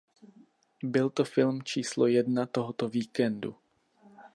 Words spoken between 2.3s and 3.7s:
tohoto víkendu.